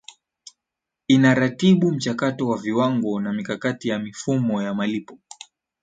[1.07, 5.19] inaratibu mchakato wa viwango na mikakati ya mifumo ya malipo